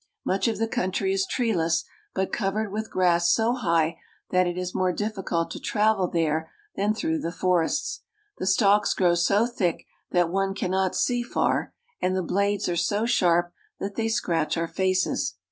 'Much 0.25 0.47
of 0.47 0.57
the 0.57 0.67
country 0.67 1.13
is 1.13 1.27
treeless, 1.27 1.83
but 2.15 2.33
covered 2.33 2.71
with 2.71 2.89
grass 2.89 3.31
so 3.31 3.53
high 3.53 3.99
that 4.31 4.47
it 4.47 4.57
is 4.57 4.73
more 4.73 4.91
difficult 4.91 5.51
to 5.51 5.59
travel 5.59 6.07
there 6.07 6.49
than 6.75 6.91
through 6.91 7.19
the 7.19 7.31
forests. 7.31 8.01
The 8.39 8.47
stalks 8.47 8.95
grow 8.95 9.13
so 9.13 9.45
thick 9.45 9.85
that 10.09 10.31
one 10.31 10.55
can 10.55 10.71
not 10.71 10.95
see 10.95 11.21
far, 11.21 11.75
and 12.01 12.15
the 12.15 12.23
blades 12.23 12.67
are 12.67 12.75
so 12.75 13.05
sharp 13.05 13.53
that 13.79 13.93
they 13.93 14.07
scratch 14.07 14.57
our 14.57 14.67
faces. 14.67 15.35